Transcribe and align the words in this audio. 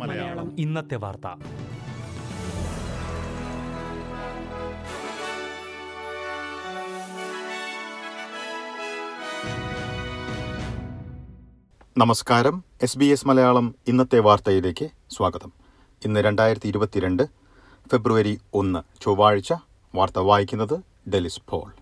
മലയാളം. 0.00 0.60
ഇന്നത്തെ 0.60 0.96
വാർത്ത. 0.96 1.26
നമസ്കാരം. 11.98 12.64
എസ് 12.82 12.98
ബി 12.98 13.04
എസ് 13.04 13.28
മലയാളം 13.28 13.74
ഇന്നത്തെ 13.88 14.18
വാർത്തയിലേക്ക് 14.18 14.88
സ്വാഗതം. 15.10 15.52
ഇന്ന് 16.04 16.20
രണ്ടായിരത്തി 16.20 16.68
ഇരുപത്തിരണ്ട് 16.68 17.22
ഫെബ്രുവരി 17.90 18.40
ഒന്ന് 18.54 19.02
ചൊവ്വാഴ്ച 19.02 19.52
വാർത്ത 19.94 20.18
വായിക്കുന്നത് 20.18 20.80
ഡെലിസ് 21.10 21.40
പോൾ. 21.48 21.72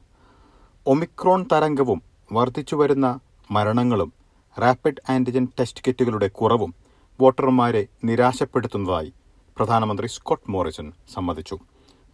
ഒമിക്രോൺ 0.87 1.46
തരംഗവും 1.53 2.03
വർദ്ധിച്ചുവരുന്ന 2.32 3.21
മരണങ്ങളും 3.51 4.12
റാപ്പിഡ് 4.57 5.03
ആന്റിജൻ 5.12 5.48
ടെസ്റ്റ് 5.59 5.83
കിറ്റുകളുടെ 5.87 6.29
കുറവും 6.29 6.75
വോട്ടർമാരെ 7.20 7.87
നിരാശപ്പെടുത്തുന്നതായി 8.05 9.12
പ്രധാനമന്ത്രി 9.56 10.06
സ്കോട്ട് 10.06 10.51
മോറിസൺ 10.51 10.92
സമ്മതിച്ചു. 11.15 11.56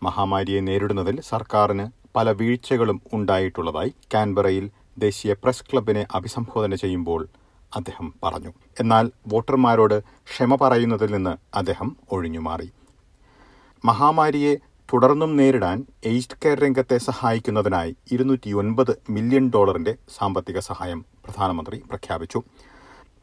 മഹാമാരിയെ 0.02 0.60
നേരിടുന്നതിൽ 0.60 1.20
സർക്കാരിന് 1.20 1.86
പല 2.16 2.30
വീഴ്ചകളും 2.30 3.00
ഉണ്ടായിട്ടുള്ളതായി 3.12 3.94
കാൻബറയിൽ 4.14 4.70
ദേശീയ 4.98 5.32
പ്രസ് 5.32 5.64
ക്ലബിനെ 5.64 6.06
അഭിസംബോധന 6.14 6.74
ചെയ്യുമ്പോൾ 6.74 7.28
അദ്ദേഹം 7.74 8.14
പറഞ്ഞു. 8.24 8.52
എന്നാൽ 8.80 9.10
വോട്ടർമാരോട് 9.28 10.02
ക്ഷമ 10.30 10.54
പറയുന്നതിൽ 10.54 11.12
നിന്ന് 11.12 11.36
അദ്ദേഹം 11.56 11.96
ഒഴിഞ്ഞുമാറി. 12.12 12.68
മഹാമാരിയെ 13.84 14.54
തുടർന്നും 14.92 15.36
നേരിടാൻ 15.36 15.86
എയ്ഡ് 16.04 16.38
കെയർ 16.44 16.58
രംഗത്തെ 16.60 16.98
സഹായിക്കുന്നതിനായി 16.98 17.96
ഇരുന്നൂറ്റിയൊൻപത് 18.12 18.92
മില്യൺ 19.10 19.50
ഡോളറിന്റെ 19.54 19.94
സാമ്പത്തിക 20.18 20.58
സഹായം 20.58 21.04
പ്രധാനമന്ത്രി 21.26 21.82
പ്രഖ്യാപിച്ചു. 21.88 22.42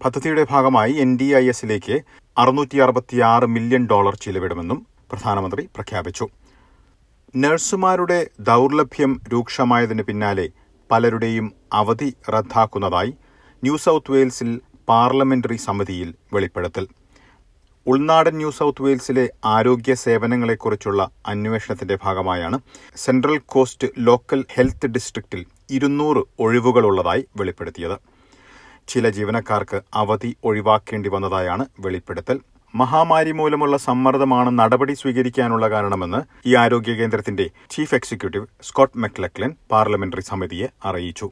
പദ്ധതിയുടെ 0.05 0.45
ഭാഗമായി 0.49 0.93
എൻ 0.93 1.17
ഡി 1.19 1.23
ഐ 1.23 1.47
എസിലേക്ക് 1.47 1.99
അറുന്നൂറ്റി 2.37 2.77
അറുപത്തിയാറ് 2.77 3.45
മില്യൺ 3.45 3.87
ഡോളർ 3.91 4.15
ചിലവിടുമെന്നും 4.15 4.87
പ്രധാനമന്ത്രി 5.11 5.69
പ്രഖ്യാപിച്ചു. 5.75 6.27
നഴ്സുമാരുടെ 7.35 8.29
ദൗർലഭ്യം 8.39 9.21
രൂക്ഷമായതിന് 9.33 10.03
പിന്നാലെ 10.03 10.49
പലരുടെയും 10.91 11.53
അവധി 11.73 12.13
റദ്ദാക്കുന്നതായി 12.29 13.13
ന്യൂ 13.63 13.77
സൌത്ത് 13.77 14.11
വെയിൽസിൽ 14.11 14.61
പാർലമെന്ററി 14.89 15.55
സമിതിയിൽ 15.55 16.15
വെളിപ്പെടുത്തൽ. 16.33 16.87
ഉൾനാടൻ 17.87 18.35
ന്യൂ 18.37 18.51
സൌത്ത് 18.51 18.81
വെയിൽസിലെ 18.81 19.29
ആരോഗ്യ 19.45 19.93
സേവനങ്ങളെക്കുറിച്ചുള്ള 19.93 21.09
അന്വേഷണത്തിന്റെ 21.27 21.97
ഭാഗമായാണ് 22.03 22.59
സെൻട്രൽ 22.95 23.37
കോസ്റ്റ് 23.45 23.87
ലോക്കൽ 23.99 24.45
ഹെൽത്ത് 24.53 24.87
ഡിസ്ട്രിക്റ്റിൽ 24.87 25.45
ഇരുന്നൂറ് 25.69 26.23
ഒഴിവുകളുള്ളതായി 26.39 27.25
വെളിപ്പെടുത്തിയത്. 27.37 27.97
ചില 28.87 29.09
ജീവനക്കാർക്ക് 29.09 29.81
അവധി 29.93 30.35
ഒഴിവാക്കേണ്ടി 30.43 31.09
വന്നതായാണ് 31.09 31.65
വെളിപ്പെടുത്തൽ. 31.79 32.39
മഹാമാരി 32.75 33.31
മൂലമുള്ള 33.31 33.77
സമ്മർദ്ദമാണ് 33.77 34.59
നടപടി 34.59 34.93
സ്വീകരിക്കാനുള്ള 34.93 35.69
കാരണമെന്ന് 35.69 36.49
ഈ 36.49 36.55
ആരോഗ്യ 36.55 36.93
കേന്ദ്രത്തിന്റെ 36.93 37.49
chief 37.69 37.95
executive 37.95 38.47
Scott 38.61 38.97
McLachlan 38.97 39.55
parliamentary 39.71 40.21
സമിതിയെ 40.21 40.67
അറിയിച്ചു. 40.85 41.31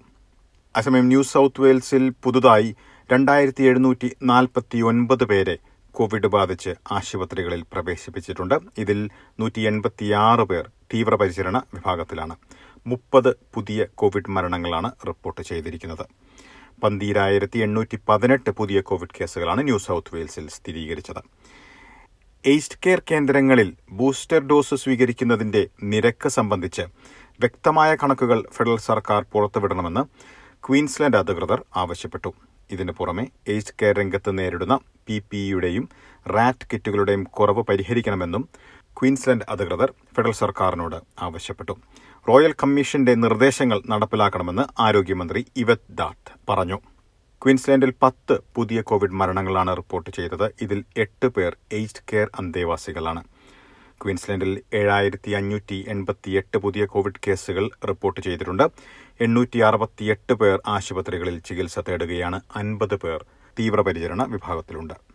അസമയം 0.75 1.07
ന്യൂ 1.07 1.23
സൌത്ത് 1.23 1.61
വെയിൽസിൽ 1.61 2.13
പുതുതായി 2.23 2.75
രണ്ടായിരത്തി 3.11 3.63
എഴുന്നൂറ്റി 3.63 4.15
നാൽപ്പത്തി 4.23 4.81
ഒൻപത് 4.81 5.23
പേരെ 5.23 5.57
കോവിഡ് 5.91 6.27
ബാധിച്ച് 6.27 6.69
ആശുപത്രികളിൽ 6.91 7.63
പ്രവേശിപ്പിച്ചിട്ടുണ്ട്. 7.73 8.55
ഇതിൽ 8.77 9.09
നൂറ്റി 9.39 9.61
എൺപത്തിയാറ് 9.61 10.41
പേർ 10.41 10.69
തീവ്രപരിചരണ 10.93 11.61
വിഭാഗത്തിലാണ്. 11.73 12.35
മുപ്പത് 12.85 13.35
പുതിയ 13.53 13.85
കോവിഡ് 13.95 14.31
മരണങ്ങളാണ് 14.31 14.91
റിപ്പോർട്ട് 15.07 15.41
ചെയ്തിരിക്കുന്നത്. 15.41 16.05
പന്തീരായിരത്തി 16.83 17.59
എണ്ണൂറ്റി 17.59 17.99
പതിനെട്ട് 18.09 18.49
പുതിയ 18.49 18.81
കോവിഡ് 18.81 19.15
കേസുകളാണ് 19.19 19.63
ന്യൂ 19.63 19.77
സൗത്ത് 19.77 20.15
വെയിൽസിൽ 20.15 20.47
സ്ഥിരീകരിച്ചത്. 20.47 21.21
എയ്സ്റ്റ് 22.45 22.79
കെയർ 22.85 23.01
കേന്ദ്രങ്ങളിൽ 23.11 23.75
ബൂസ്റ്റർ 23.91 24.39
ഡോസ് 24.47 24.75
സ്വീകരിക്കുന്നതിന്റെ 24.75 25.67
നിരക്ക് 25.83 26.29
സംബന്ധിച്ച് 26.29 26.81
വ്യക്തമായ 27.39 27.95
കണക്കുകൾ 27.95 28.43
ഫെഡറൽ 28.51 28.77
സർക്കാർ 28.77 29.25
പുറത്തുവിടണമെന്ന് 29.33 30.03
ക്വീൻസ്ലാൻഡ് 30.65 31.17
അധികൃതർ 31.17 31.63
ആവശ്യപ്പെട്ടു. 31.75 32.33
ഇതിനു 32.71 32.91
പുറമെ 32.91 33.27
എയ്സ്റ്റ് 33.47 33.73
കെയർ 33.81 33.95
രംഗത്ത് 33.97 34.37
നേരിടുന്ന 34.37 34.79
പി 35.07 35.37
യുടെയും 35.37 35.89
റാറ്റ് 36.27 36.67
കിറ്റുകളുടെയും 36.73 37.23
കുറവ് 37.23 37.63
പരിഹരിക്കണമെന്നും 37.63 38.49
ക്വീൻസ്ലാൻഡ് 38.97 39.45
അധികൃതർ 39.49 39.93
ഫെഡറൽ 40.15 40.31
സർക്കാരിനോട് 40.31 40.95
ആവശ്യപ്പെട്ടു. 41.21 41.77
റോയൽ 42.29 42.53
കമ്മീഷന്റെ 42.63 43.13
നിർദ്ദേശങ്ങൾ 43.15 43.81
നടപ്പിലാക്കണമെന്ന് 43.89 44.81
ആരോഗ്യമന്ത്രി 44.81 45.45
ഇവത് 45.55 45.87
ദാത്ത് 45.89 46.33
പറഞ്ഞു. 46.49 46.77
ക്വീൻസ്ലാൻഡിൽ 47.43 47.93
പത്ത് 48.03 48.39
പുതിയ 48.55 48.81
കോവിഡ് 48.81 49.11
മരണങ്ങളാണ് 49.11 49.77
റിപ്പോർട്ട് 49.77 50.09
ചെയ്തത്. 50.09 50.51
ഇതിൽ 50.61 50.83
എട്ട് 50.97 51.27
പേർ 51.27 51.57
എയ്ഡ് 51.71 52.03
കെയർ 52.13 52.29
അന്തേവാസികളാണ്. 52.39 53.23
ക്വീൻസ്ലാൻഡിൽ 54.03 54.61
ഏഴായിരത്തി 54.73 55.31
അഞ്ഞൂറ്റി 55.31 55.85
എൺപത്തിയെട്ട് 55.87 56.57
പുതിയ 56.57 56.85
കോവിഡ് 56.85 57.19
കേസുകൾ 57.27 57.69
റിപ്പോർട്ട് 57.87 58.19
ചെയ്തിട്ടുണ്ട്. 58.19 58.69
എണ്ണൂറ്റി 59.21 59.59
അറുപത്തിയെട്ട് 59.59 60.33
പേർ 60.33 60.61
ആശുപത്രികളിൽ 60.67 61.39
ചികിത്സ 61.39 61.79
തേടുകയാണ്. 61.79 62.41
അൻപത് 62.55 62.95
പേർ 62.95 63.25
തീവ്രപരിചരണ 63.59 64.23
വിഭാഗത്തിലുണ്ട്. 64.23 65.10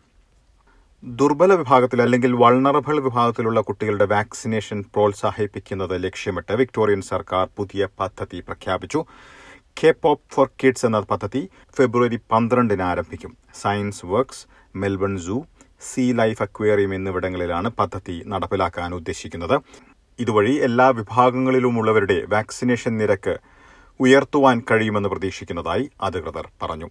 ദുർബല 1.03 1.53
വിഭാഗത്തിൽ 1.55 2.03
അല്ലെങ്കിൽ 2.03 2.33
വൾണറബിൾ 2.33 2.97
വിഭാഗത്തിലുള്ള 3.01 3.61
കുട്ടികളുടെ 3.61 4.05
വാക്സിനേഷൻ 4.05 4.79
പ്രോത്സാഹിപ്പിക്കുന്നത് 4.95 5.93
ലക്ഷ്യമിട്ട് 6.05 6.53
വിക്ടോറിയൻ 6.53 7.03
സർക്കാർ 7.11 7.45
പുതിയ 7.57 7.89
പദ്ധതി 8.01 8.39
പ്രഖ്യാപിച്ചു. 8.41 9.01
കെ 9.79 9.91
പോപ്പ് 10.03 10.27
ഫോർ 10.35 10.51
കിഡ്സ് 10.63 10.87
എന്ന 10.87 11.01
പദ്ധതി 11.01 11.43
ഫെബ്രുവരി 11.77 12.19
പന്ത്രണ്ടിന് 12.33 12.83
ആരംഭിക്കും. 12.83 13.33
Science 13.63 14.07
works 14.07 14.45
Melbourne 14.77 15.15
zoo 15.27 15.37
sea 15.89 16.13
life 16.13 16.43
aquarium 16.43 16.95
എന്നിവിടങ്ങളിലാണ് 16.95 17.71
പദ്ധതി 17.81 18.17
നടപ്പിലാക്കാൻ 18.27 18.95
ഉദ്ദേശിക്കുന്നത്. 18.95 19.57
ഇതുവഴി 20.19 20.55
എല്ലാ 20.69 20.89
വിഭാഗങ്ങളിലുമുള്ളവരുടെ 21.01 22.19
വാക്സിനേഷൻ 22.29 22.95
നിരക്ക് 23.03 23.37
ഉയർത്തുവാൻ 24.01 24.59
കഴിയുമെന്ന് 24.71 25.09
പ്രതീക്ഷിക്കുന്നതായി 25.09 25.87
അധികൃതർ 26.09 26.49
പറഞ്ഞു. 26.63 26.91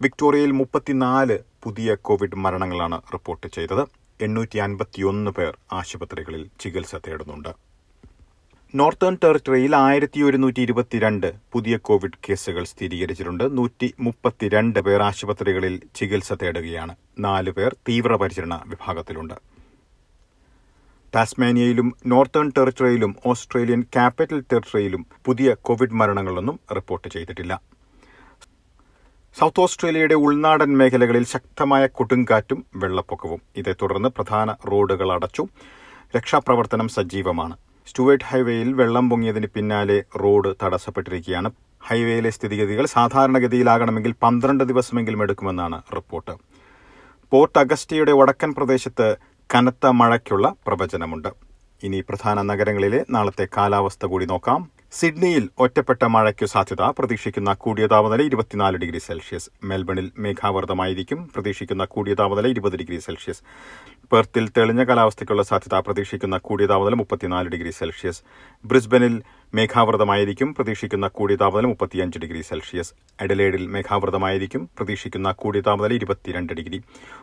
വിക്ടോറിയയിൽ 0.00 0.52
മുപ്പത്തിനാല് 0.60 1.38
പുതിയ 1.62 1.94
കോവിഡ് 1.94 2.36
മരണങ്ങളാണ് 2.36 3.02
റിപ്പോർട്ട് 3.12 3.46
ചെയ്തത്. 3.46 3.88
എണ്ണൂറ്റി 4.20 4.58
അൻപത്തിയൊന്ന് 4.58 5.30
പേർ 5.30 5.58
ആശുപത്രികളിൽ 5.72 6.50
ചികിത്സ 6.60 6.94
തേടുന്നുണ്ട്. 6.94 7.48
നോർത്തേൺ 8.74 9.18
ടെറിട്ടറിയിൽ 9.24 9.76
ആയിരത്തി 9.76 10.20
ഒരുന്നൂറ്റി 10.20 10.60
ഇരുപത്തിരണ്ട് 10.60 11.32
പുതിയ 11.52 11.76
കോവിഡ് 11.76 12.18
കേസുകൾ 12.28 12.64
സ്ഥിരീകരിച്ചിട്ടുണ്ട്. 12.64 13.58
നൂറ്റി 13.58 13.94
മുപ്പത്തിരണ്ട് 14.00 14.78
പേർ 14.78 15.02
ആശുപത്രികളിൽ 15.02 15.80
ചികിത്സ 15.94 16.32
തേടുകയാണ്. 16.32 16.96
നാല് 17.18 17.50
പേർ 17.50 17.76
തീവ്രപരിചരണ 17.88 18.62
വിഭാഗത്തിലുണ്ട്. 18.66 19.34
ടാസ്മാനിയയിലും 21.14 21.96
നോർത്തേൺ 22.06 22.52
ടെറിട്ടറിയിലും 22.58 23.16
ഓസ്ട്രേലിയൻ 23.26 23.82
ക്യാപിറ്റൽ 23.82 24.40
ടെറിട്ടറിയിലും 24.40 25.06
പുതിയ 25.24 25.54
കോവിഡ് 25.54 25.92
മരണങ്ങളൊന്നും 25.92 26.60
റിപ്പോർട്ട് 26.74 27.08
ചെയ്തിട്ടില്ല. 27.08 27.79
സൌത്ത് 29.40 29.60
ഓസ്ട്രേലിയയുടെ 29.60 30.14
ഉൾനാടൻ 30.14 30.78
മേഖലകളിൽ 30.78 31.26
ശക്തമായ 31.26 31.86
കൊടുങ്കാറ്റും 31.86 32.66
വെള്ളപ്പൊക്കവും. 32.76 33.42
ഇതേ 33.56 33.74
തുടർന്ന് 33.82 34.08
പ്രധാന 34.08 34.52
റോഡുകൾ 34.52 35.12
അടച്ചു. 35.12 35.46
രക്ഷാപ്രവർത്തനം 36.16 36.88
സജീവമാണ്. 36.88 37.56
സ്റ്റുവേർട്ട് 37.86 38.24
ഹൈവേയിൽ 38.24 38.72
വെള്ളം 38.72 39.10
പൊങ്ങിയതിന് 39.10 39.46
പിന്നാലെ 39.46 40.04
റോഡ് 40.16 40.54
തടസ്സപ്പെട്ടിരിക്കുകയാണ്. 40.62 41.50
ഹൈവേയിലെ 41.86 42.30
സ്ഥിതിഗതികൾ 42.30 42.86
സാധാരണഗതിയിലാകണമെങ്കിൽ 42.86 44.14
പന്ത്രണ്ട് 44.22 44.64
ദിവസമെങ്കിലും 44.64 45.22
എടുക്കുമെന്നാണ് 45.22 45.82
റിപ്പോർട്ട്. 45.94 46.30
പോർട്ട് 47.30 47.58
അഗസ്റ്റിയുടെ 47.58 48.12
വടക്കൻ 48.12 48.54
പ്രദേശത്ത് 48.54 49.16
കനത്ത 49.54 49.86
മഴയ്ക്കുള്ള 49.86 50.54
പ്രവചനമുണ്ട്. 50.66 51.28
ഇനി 51.82 52.00
പ്രധാന 52.08 52.42
നഗരങ്ങളിലെ 52.42 53.06
നാളത്തെ 53.10 53.48
കാലാവസ്ഥ 53.56 54.06
കൂടി 54.06 54.26
നോക്കാം. 54.26 54.70
സിഡ്നിയിൽ 54.92 55.50
ഒറ്റപ്പെട്ട 55.58 56.04
മഴയ്ക്കു 56.04 56.46
സാധ്യത. 56.46 56.82
പ്രതീക്ഷിക്കുന്ന 56.82 57.52
കൂടിയ 57.52 57.86
താപനില 57.86 58.22
ഇരുപത്തിനാല് 58.26 58.76
ഡിഗ്രി 58.76 58.98
സെൽഷ്യസ്. 58.98 59.50
മെൽബണിൽ 59.64 60.12
മേഘാവൃതമായിരിക്കും. 60.18 61.30
പ്രതീക്ഷിക്കുന്ന 61.34 61.84
കൂടിയ 61.84 62.14
താപനില 62.14 62.46
ഇരുപത് 62.46 62.76
ഡിഗ്രി 62.76 62.98
സെൽഷ്യസ്. 62.98 63.42
പെർത്തിൽ 64.12 64.48
തെളിഞ്ഞ 64.48 64.84
കാലാവസ്ഥയ്ക്കുള്ള 64.84 65.42
സാധ്യത. 65.42 65.80
പ്രതീക്ഷിക്കുന്ന 65.80 66.38
കൂടിയ 66.38 66.66
താപനില 66.66 66.94
മുപ്പത്തിനാല് 66.94 67.48
ഡിഗ്രി 67.48 67.70
സെൽഷ്യസ്. 67.70 68.22
ബ്രിസ്ബനിൽ 68.64 69.22
മേഘാവൃതമായിരിക്കും 69.54 70.54
പ്രതീക്ഷിക്കുന്ന 70.54 71.06
കൂടിയ 71.08 71.36
താപനില 71.36 71.66
മുപ്പത്തിയഞ്ച് 71.66 72.18
ഡിഗ്രി 72.18 72.40
സെൽഷ്യസ്. 72.40 72.92
എഡലേഡിൽ 73.20 73.66
മേഘാവൃതമായിരിക്കും 73.66 74.70
പ്രതീക്ഷിക്കുന്ന 74.78 75.32
കൂടിയ 75.32 75.60
താപനില 75.60 75.92
ഇരുപത്തിരണ്ട് 75.94 76.52
ഡിഗ്രി. 76.52 76.78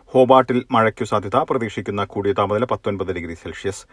ഹോബാട്ടിൽ 0.05 0.65
മഴയ്ക്കു 0.71 1.03
സാധ്യത 1.03 1.35
പ്രതീക്ഷിക്കുന്ന 1.35 2.03
കൂടിയ 2.03 2.33
താപനില 2.33 2.65
പത്തൊൻപത് 2.65 3.13
ഡിഗ്രി 3.13 3.33
സെൽഷ്യസ്. 3.33 3.85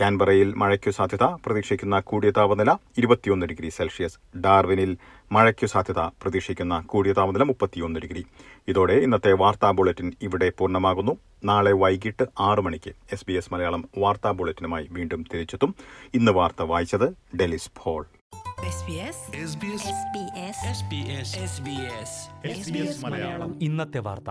കാൻബറയിൽ 0.00 0.54
മഴയ്ക്കു 0.54 0.90
സാധ്യത 0.90 1.24
പ്രതീക്ഷിക്കുന്ന 1.46 2.00
കൂടിയ 2.00 2.30
താപനില 2.30 2.70
ഇരുപത്തിയൊന്ന് 2.98 3.46
ഡിഗ്രി 3.46 3.68
സെൽഷ്യസ്. 3.68 4.18
ഡാർവിനിൽ 4.38 4.96
മഴയ്ക്കു 5.32 5.66
സാധ്യത 5.66 5.98
പ്രതീക്ഷിക്കുന്ന 5.98 6.80
കൂടിയ 6.80 7.12
താപനില 7.12 7.42
മുപ്പത്തിയൊന്ന് 7.42 8.00
ഡിഗ്രി. 8.00 8.26
ഇതോടെ 8.68 8.92
ഇന്നത്തെ 8.92 9.32
വാർത്താ 9.32 9.70
ബുള്ളറ്റിൻ 9.70 10.12
ഇവിടെ 10.22 10.52
പൂർണമാകുന്നു. 10.58 11.16
നാളെ 11.44 11.72
വൈകിട്ട് 11.72 12.24
ആറ് 12.40 12.60
മണിക്ക് 12.60 12.92
എസ് 13.12 13.24
ബി 13.28 13.32
എസ് 13.32 13.54
മലയാളം 13.54 13.88
വാർത്താ 13.98 14.30
ബുള്ളറ്റിനുമായി 14.30 14.88
വീണ്ടും 14.90 15.24
തിരിച്ചെത്തും. 15.34 15.74
ഇന്ന് 16.14 16.32
വാർത്ത 16.32 16.62
വായിച്ചത് 16.62 17.36
Delys 17.36 17.70
Paul 17.82 18.06
SBS 18.70 19.18
SBS 19.50 19.84
SBS 20.78 20.78
SBS 20.78 21.30
SBS 21.44 22.10
SBS 22.56 23.04
Malayalam. 23.04 23.62
ഇന്നത്തെ 23.62 23.98
വാർത്ത. 23.98 24.30